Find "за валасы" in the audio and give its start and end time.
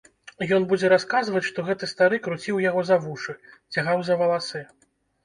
4.09-4.65